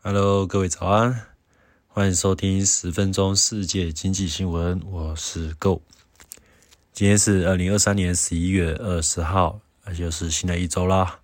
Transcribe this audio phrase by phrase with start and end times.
[0.00, 1.26] Hello，各位早安，
[1.88, 5.82] 欢迎收听十分钟世界经济新闻，我是 Go。
[6.92, 11.18] 今天是二零二三年十一月二十号，那就是新的一周啦。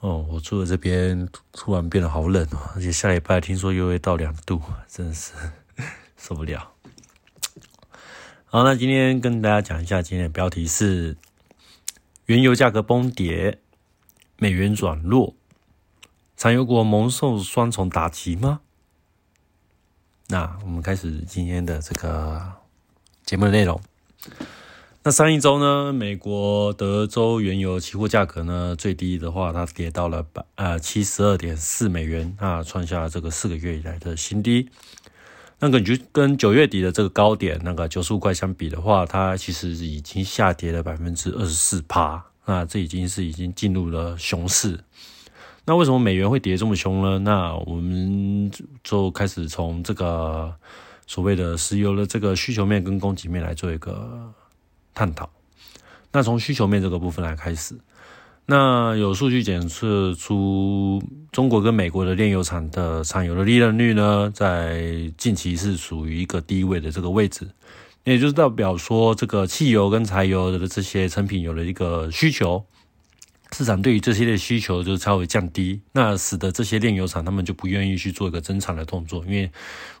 [0.00, 5.32] 哦，我住的这边突然变得好冷哦，而且下礼拜听说又会到两度，真的是
[6.18, 6.72] 受不了。
[8.44, 11.16] 好，那今天跟大家讲一下，今天的标题是
[12.26, 13.60] 原油价格崩跌，
[14.36, 15.34] 美元转弱。
[16.44, 18.60] 产油国蒙受双重打击吗？
[20.28, 22.52] 那我们开始今天的这个
[23.24, 23.80] 节目的内容。
[25.04, 34.68] 那上一周呢，美国德州原油期货价格呢，最低的话，它跌到了百呃七十二点四美元啊，创下了这个四个月以来的新低。
[35.60, 42.22] 那根据跟九月底的这个高点那个九十五块相比的话，它其实已经下跌了百分之二十四趴。
[42.44, 44.84] 那这已经是已经进入了熊市。
[45.66, 47.18] 那为什么美元会跌这么凶呢？
[47.20, 48.50] 那我们
[48.82, 50.54] 就开始从这个
[51.06, 54.30] 所谓的石油的这个需求面跟供给面来做一个
[54.92, 55.30] 探讨。
[56.12, 57.74] 那从需求面这个部分来开始，
[58.44, 61.02] 那有数据检测出
[61.32, 67.48] 中国跟美国的炼油厂的产油的利润率呢，在近期是属于一个低位的这个位置，
[68.04, 72.66] 也就是代表说这个汽油跟柴油的这些成品油的一个需求。
[73.54, 79.48] 市场对于这些的需求就稍微降低，那使得这些炼油厂他们就不愿意去做一个增产的动作，因为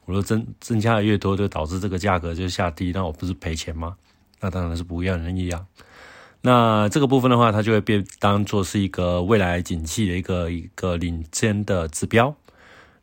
[0.06, 3.94] 我说增增加的越多，就导致这个价格就下低，那我不是赔钱吗？
[4.40, 5.64] 那当然是不愿意啊。
[6.40, 12.36] 那这个部分的话，它就会被当做是一个未来景气的一个一个领先的指标。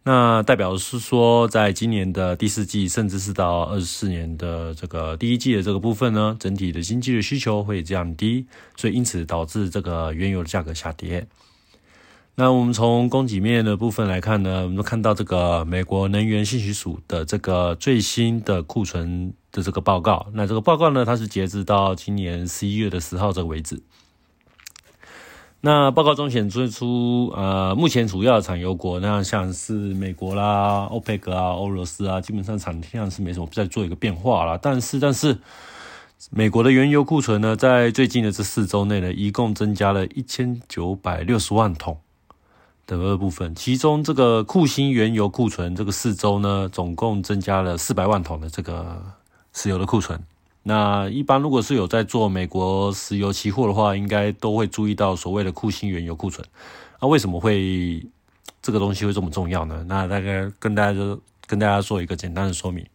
[0.03, 11.27] 那代表是说，在今年的第四季，甚至是到二十四年的这个第一季的这个部分呢，整体的经济的需求会降低，所以因此导致这个原油的价格下跌。
[12.33, 20.25] 那我们从供给面的部分来看呢，我们都看到这个美国能源信息署的这个最新的库存的这个报告。
[20.33, 23.83] 那这个报告呢，它是截止到今年十一月的十号这个为止。
[25.63, 34.57] 那报告中显示出，呃，目前主要的产油国，那像是美国啦、欧佩克啊、俄罗斯啊，基本上产量是没什么在做一个变化啦。
[34.59, 35.37] 但是，但是，
[36.31, 41.99] 美国的原油库存呢，在最近的这四周内呢，一共增加了一千九百六十万桶
[42.87, 48.99] 的二部分，其中这个库欣原油库存这个四周呢，总共增加了四百万桶的这个
[49.53, 50.19] 石油的库存。
[50.63, 56.47] 那一般如果是有在做美国石油期货的话，应该都会注意到所谓的库欣原油库存。
[57.01, 58.05] 那为什么会
[58.61, 59.83] 这个东西会这么重要呢？
[59.89, 61.17] 那大概跟大家
[61.47, 62.85] 跟大家做一个简单的说明。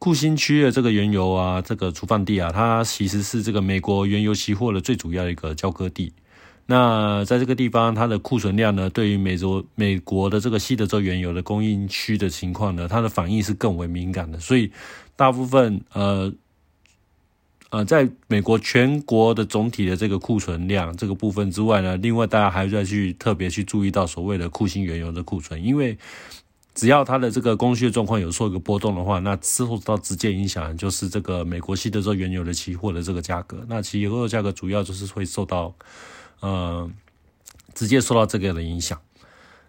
[0.00, 6.12] 库欣区的这个原油啊，这个储放地啊，它其实是这个美国原油期货的最主要一个交割地。
[6.66, 14.40] 那在这个地方，它的库存量呢，对于美洲美国的这个西德州原油的供应区的情况呢，它的反应是更为敏感的。
[14.40, 14.72] 所以
[15.14, 16.34] 大部分呃。
[17.70, 25.98] 呃，在美国全国的总体的这个库存量这个部分之外呢，另外大家还要去特别去注意到所谓的库欣原油的库存，因为
[26.74, 33.64] 只要它的这个供需状况有受一个波动的话，那之后到直接影响就是这个美国西德州原油的期货的这个价格。
[33.68, 35.74] 那期油的价格主要就是会受到
[36.38, 36.88] 呃
[37.74, 39.00] 直接受到这个的影响。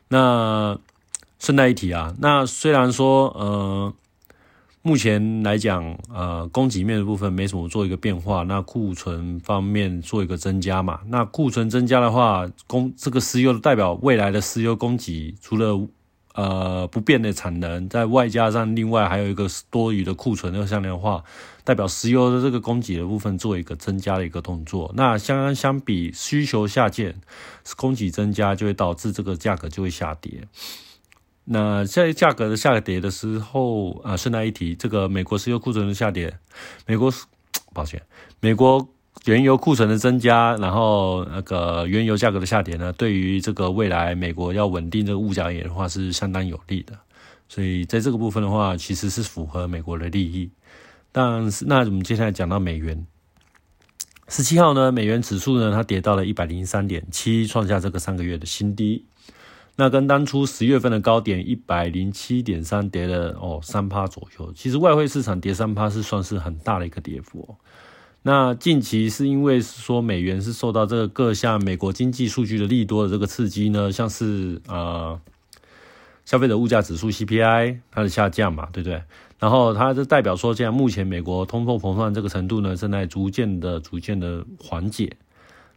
[0.09, 0.78] 那
[1.40, 3.94] 顺带一提啊，那虽然说呃。
[4.88, 11.02] 目前来讲，呃，供给面的部分没什么做一个变化，那库存方面做一个增加嘛。
[11.08, 15.86] 那库存增加的话，供这个石油代表未来的石油供给，除了
[16.36, 21.22] 呃不变的产能，在外加上另外还有一个多余的库存的向量化，
[21.66, 24.94] 代表石油的这个供给的部分做一个增加的一个动作。
[24.96, 27.14] 那相相比需求下降，
[27.75, 30.48] 供给增加就会导致这个价格就会下跌。
[31.50, 36.38] 那在价格的下跌的时候啊，顺带一提，这个美国石油库存的下跌，
[36.85, 37.09] 美国
[37.74, 38.02] 抱歉，
[38.41, 38.85] 美国
[39.24, 47.00] 原油库存的增加，然后那个原油价格的下跌呢，对于这个未来美国要稳定这个物价也的话是相当有利的，
[47.48, 50.51] 所以在这个部分的话，其实是符合美国的利益。
[51.13, 53.07] 但是那我们接下来讲到美元，
[54.27, 59.06] 十七号呢，美元指数呢，它跌到了一百零三点七，创下这个三个月的新低。
[59.79, 67.56] 那跟当初十月份的高点一百零七点三跌了哦三趴左右，其实外汇市场跌三趴是算是很大的一个跌幅。
[68.24, 75.21] 那近期是因为说美元是受到这个各项美国经济数据的利多的这个刺激呢，像是呃
[76.25, 79.01] 消费者物价指数 CPI 它的下降嘛，对不对？
[79.38, 85.15] 然后它就代表说，现在目前美国通货膨胀这个程度呢，正在逐渐的逐渐的缓解。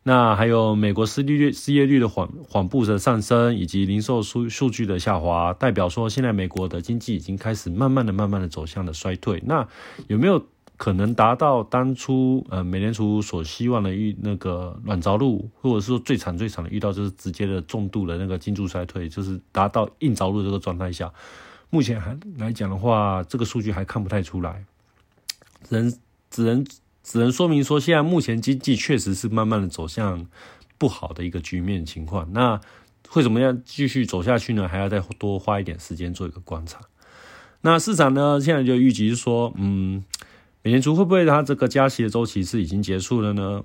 [0.03, 9.43] 那还有美国失利率、失业率的缓缓步的上升，以及零售数数据的下滑，代表说现在美国的经济已经开始慢慢的、慢慢的走向了衰退。
[9.45, 9.69] 那
[10.07, 10.43] 有没有
[10.79, 21.13] 可能达到当初呃美联储所希望的遇那个软着陆，或者是说最惨最惨的遇到就是直接的重度的那个经济衰退，就是达到硬着陆这个状态下？
[21.69, 24.65] 目前还来讲的话，这个数据还看不太出来，
[25.69, 25.95] 只能
[26.31, 26.65] 只能。
[27.11, 30.29] 只能说明说，现在目前经济确实是慢慢的走向
[30.79, 32.33] 不好的一个局面情况。
[32.33, 32.61] 那
[33.09, 34.69] 会怎么样继续走下去呢？
[34.69, 36.79] 还要再多花一点时间做一个观察。
[37.63, 40.05] 那市场呢，现在就预计是说，嗯，
[40.63, 43.65] 美联储会不会它这个加息的周期是已经结束了呢？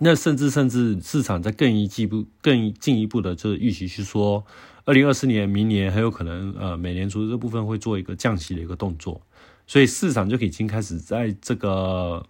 [0.00, 4.44] 那甚至甚至市场在更一步更进一步的这预期是说，
[4.84, 9.22] 二零二四年明年很有可能呃，美联储这部分会做一个降息的一个动作，
[9.68, 12.26] 所以市场就已经开始在这个。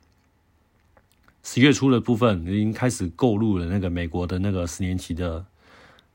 [1.50, 5.46] 十月初的部分已经开始购入了那个美国的那个十年期的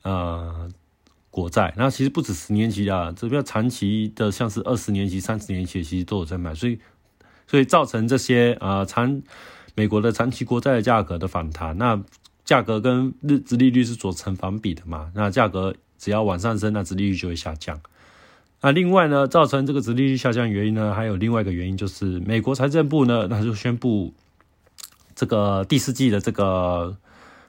[0.03, 0.69] 呃
[1.31, 6.77] 国债，那其实不止十年期的，这边长期的像是二十年期、三十年期其实都有在买，所以
[7.47, 9.23] 所以造成这些呃长
[9.73, 11.99] 美国的长期国债的价格的反弹，那
[12.45, 17.81] 价格跟日值利率是做成反比的嘛，那价格只要往上升，那值利率就会下降。
[18.61, 24.13] 那另外呢，造成这个值利率下降原因呢，还有另外一个原因就是美国财政部呢，它就宣布。
[25.15, 26.97] 这个第四季的这个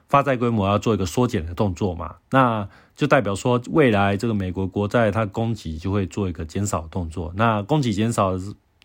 [0.07, 7.33] 发债规模要做一个缩减的动作嘛，那就代表说未来这个美国国债它供给就会做一个减少动作。
[7.35, 8.37] 那供给减少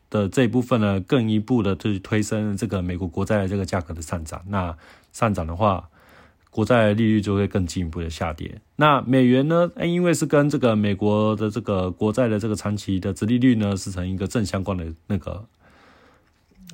[0.09, 4.43] 的这一部分呢，更一步的去推升这个美国国债的这个价格的上涨。
[4.49, 4.77] 那
[5.13, 5.89] 上涨的话，
[6.51, 8.61] 国债利率就会更进一步的下跌。
[8.77, 15.45] 那美元呢，因为是跟这个美国的这个国债的这个长期的殖利率呢是成一个正相关的那个。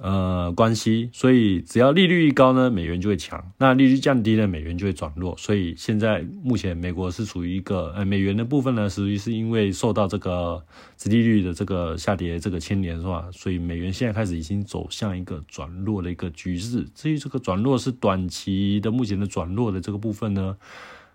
[0.02, 5.34] 呃，关系，所以只要利率一高呢，美元就会强；那利率降低呢，美元就会转弱。
[5.38, 10.62] 所以现在目前美国是处于一个呃美元的部分呢，属于是因为受到这个
[10.98, 13.26] 殖利率的这个下跌这个牵连，是吧？
[13.32, 16.86] 所以美元现在开始已经走向一个转弱的一个局势。
[16.94, 20.54] 至于这个转弱是短期的，目前的转弱的这个部分呢，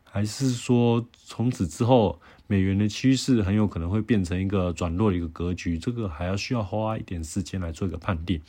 [0.04, 5.78] 还是说从此之后美元的趋势很有可能会变成一个转弱的一个格局？
[5.78, 8.42] 这个还要需要花一点时间来做一个判定。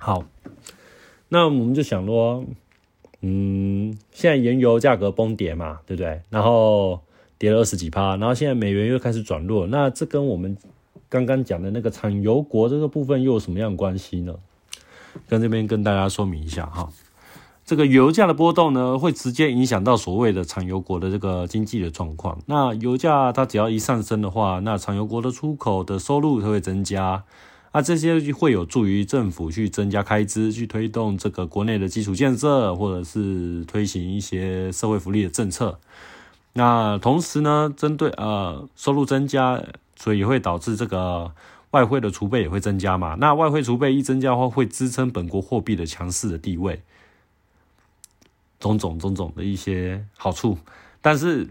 [0.00, 0.24] 好，
[1.28, 2.44] 那我们就想说，
[3.20, 6.22] 嗯，现在原油价格崩跌嘛，对不对？
[6.30, 7.00] 然后
[7.36, 10.56] 跌了二十几趴，然后现在美元又开始转弱，那这跟我们
[11.08, 14.34] 刚刚讲的那个产油国这个部分又有什么样的关系呢？
[15.26, 16.88] 跟这边跟大家说明一下哈，
[17.64, 22.38] 这个油价的波动呢，会直接影响到所谓的产油国的这个经济的状况。
[22.46, 27.24] 那油价它只要一上升的话，那产油国的出口的收入它会增加。
[27.78, 35.78] 那这些会有助于政府去增加开支，去推动这个国内的基础建设，或者是推行一些社会福利的政策。
[36.54, 39.62] 那同时呢，针对呃收入增加，
[39.94, 41.30] 所以也会导致这个
[41.70, 43.14] 外汇的储备也会增加嘛。
[43.20, 46.82] 那外汇储备一增加的话，会支撑本国货币的强势的地位，
[48.58, 50.58] 种种种种的一些好处。
[51.00, 51.46] 但是，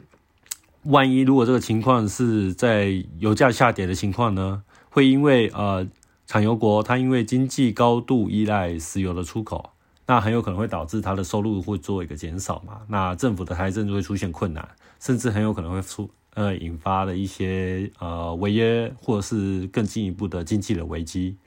[0.84, 5.88] 万一如果这个情况是在油价下跌的情况呢，会因为呃。
[6.28, 9.72] 产油国，它因为经济高度依赖石油的出口，
[10.08, 12.82] 那很有可能会导致它的收入会做一个减少嘛？
[12.90, 14.68] 那政府的财政就会出现困难，
[15.00, 21.38] 甚至很有可能会出呃引发的一些呃违约，或者是更进一步的经济的危机。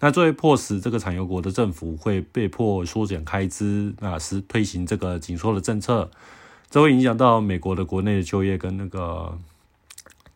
[0.00, 6.10] 那作为迫使这个产油国的政府会被迫缩减开支，那是推行这个紧缩的政策，
[6.70, 9.38] 这会影响到美国的国内的就业跟那个。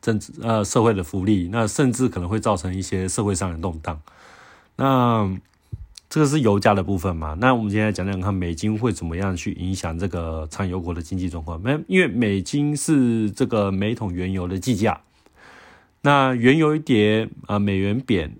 [0.06, 4.00] 政治呃社会的福利，那甚至可能会造成一些社会上的动荡。
[4.76, 5.36] 那
[6.08, 7.36] 这个是油价的部分嘛？
[7.40, 11.60] 那我们今天讲讲看美金会怎么样去影响这个产油国的经济状况。
[11.60, 15.00] 没，因为美金是这个每桶原油的计价。
[16.02, 18.36] 那原油一跌啊，美元贬。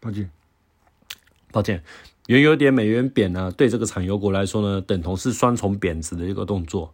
[0.00, 0.28] 抱歉，
[1.52, 1.84] 抱歉，
[2.26, 6.92] 原油跌，美元贬呢，对这个产油国来说呢，等同是双重贬值的一个动作。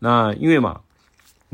[0.00, 0.82] 那因为嘛。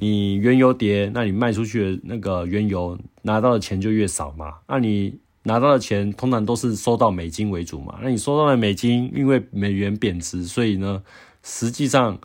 [0.01, 4.55] 你原油跌，那你卖出去的那个原油拿到的钱就越少嘛？
[4.67, 7.99] 那你拿到的钱通常都是收到美金为主嘛？
[8.03, 11.03] 那你收到的美金，因为美元贬值，所以呢，
[11.43, 12.19] 实际上，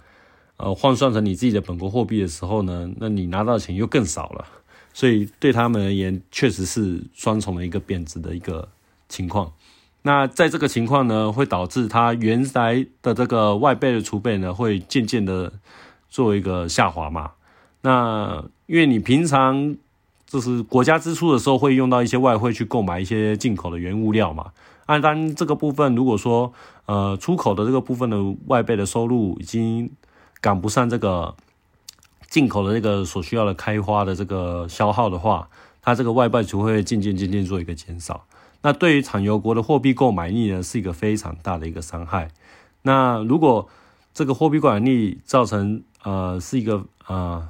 [0.58, 4.46] 呃，换算成你自己的本国货币的时候呢，那你拿到的钱又更少了。
[4.94, 8.70] 所以对他们而言，确实是双重的一个贬值的一个
[9.10, 9.52] 情况。
[10.04, 15.52] 那在这个情况呢，会导致它原来的这个外备的储备呢，会渐渐的
[16.08, 17.32] 做一个下滑嘛？
[17.86, 19.76] 那因为你平常
[20.26, 24.52] 就是国家支出的时候会用到一些外汇去购买一些进口的原物料嘛，
[24.88, 26.52] 按单这个部分，如果说
[26.88, 29.92] 呃出口的这个部分的外备的收入已经
[30.42, 31.36] 赶不上这个
[32.28, 35.48] 进口的这个所需要的开花的这个消耗的话，
[35.84, 38.26] 它这个外败就会渐渐渐渐做一个减少。
[38.64, 42.32] 那对于产油国的货币购买力呢，是一个非常大的一个伤害。
[42.82, 43.70] 那如果
[44.16, 47.48] 这个货币购买力造成呃是一个呃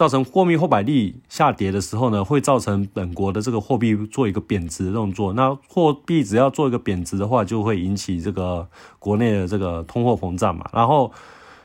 [0.00, 5.34] 造成货币购买力下跌的时候呢，会造成本国的这个货币做一个贬值的动作。
[5.34, 8.66] 那货币只要做一个贬值的话，就会引起这个
[8.98, 10.64] 国内的这个通货膨胀嘛。
[10.72, 11.12] 然后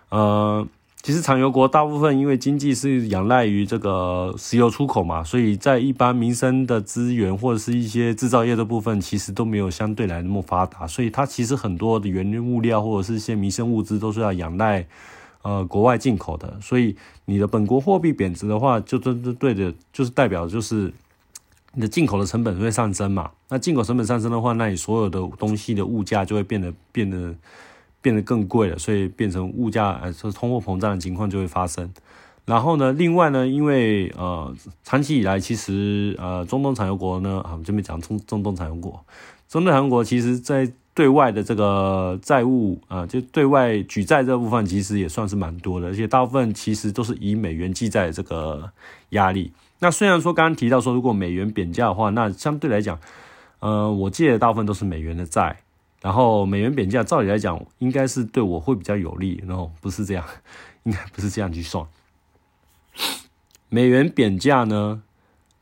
[0.10, 0.68] 呃。
[1.06, 14.88] 其实产油国大部分因为经济是仰赖于这个石油出口嘛，所以在一般民生的资源或者是一些制造业的部分，其实都没有相对来那么发达，所以它其实很多的原物料或者是一些民生物资都是要仰赖
[15.46, 16.60] 呃国外进口的。
[16.60, 20.92] 所以你的本国货币贬值的话，就真真对的，就是代表就是
[21.74, 23.32] 你的进口的成本会上升嘛。
[23.48, 27.34] 那进口成本上升的话，那你所有的东西的物价就会变得变得。
[28.02, 31.92] 变得更贵了，所以变成物价呃，是通货膨胀的情况就会发生。
[32.46, 38.92] 然后呢，另外呢，因为呃，长期以来其实呃，中东产油国呢，啊，我们这边讲中中东产油国，
[39.50, 48.72] 中东产油国其实在对外的这个债务啊，就对外举债这部分其实也算是蛮多的，而且大部分其实都是以美元计债这个
[49.10, 49.52] 压力。
[49.80, 52.98] 那虽然说刚刚提到说，如果美元贬价的话，那相对来讲，
[53.60, 55.58] 呃，我借的大部分都是美元的债。
[56.02, 60.24] 然后美元贬价，照理来讲，应该是对我会比较有利，然后不是这样，
[60.84, 61.84] 应该不是这样去算。
[63.70, 65.02] 美元贬价呢，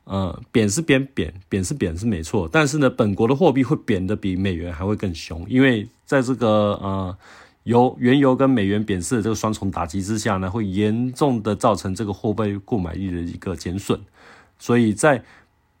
[0.04, 6.48] 呃，贬是贬贬，贬是贬是没错，但是呢，本国的货币会贬的比美元还会更凶，因为在这个
[6.82, 7.16] 呃
[7.64, 13.98] 油原油跟美元贬势的这个双重打击之下呢，会严重的造成这个货币购买力的一个减损，
[14.58, 15.22] 所以在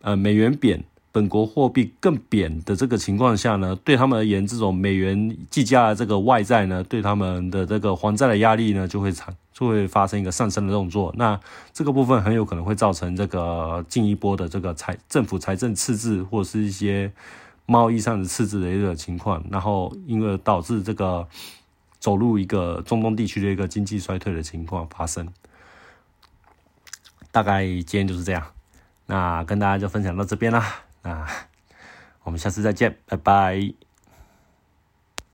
[0.00, 0.82] 呃美元贬。
[1.12, 11.14] 本国货币更贬的这个情况下呢，对他们而言，这种美元计价的这个外债呢，对他们的这个还债的压力呢，就会产就会发生一个上升的动作。
[11.16, 11.40] 那
[11.72, 17.10] 这个部分很有可能会造成这个进一波的这个财政府财政赤字，或者是一些
[17.64, 21.26] 贸易上的赤字的一个情况，然后因而导致这个
[21.98, 25.26] 走入一个中东地区的一个经济衰退的情况发生。
[27.30, 28.44] 大概今天就是这样，
[29.06, 30.82] 那跟大家就分享到这边啦。
[31.02, 31.26] 那，
[32.22, 33.83] 我们下次再见，拜拜。